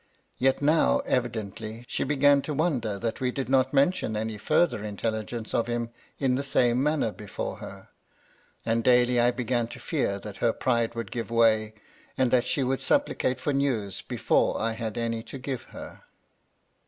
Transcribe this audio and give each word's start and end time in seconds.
Yet 0.39 0.63
now, 0.63 1.01
evidently, 1.05 1.85
she 1.87 2.03
began 2.03 2.41
to 2.41 2.55
wonder 2.55 2.97
that 2.97 3.21
we 3.21 3.29
did 3.29 3.49
not 3.49 3.71
mention 3.71 4.17
any 4.17 4.39
further 4.39 4.83
intelligence 4.83 5.53
of 5.53 5.67
him 5.67 5.91
in 6.17 6.33
the 6.33 6.41
same 6.41 6.81
manner 6.81 7.11
before 7.11 7.57
her; 7.57 7.89
and 8.65 8.83
daily 8.83 9.19
I 9.19 9.29
began 9.29 9.67
to 9.67 9.79
fear 9.79 10.17
that 10.17 10.37
her 10.37 10.53
pride 10.53 10.95
would 10.95 11.11
give 11.11 11.29
way, 11.29 11.75
and 12.17 12.31
that 12.31 12.47
she 12.47 12.63
would 12.63 12.81
supplicate 12.81 13.39
for 13.39 13.53
news 13.53 14.01
before 14.01 14.59
I 14.59 14.71
had 14.71 14.97
any 14.97 15.21
to 15.21 15.37
give 15.37 15.65
her. 15.65 16.01